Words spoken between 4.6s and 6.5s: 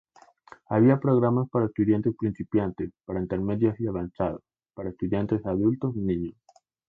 para estudiantes adultos y niños.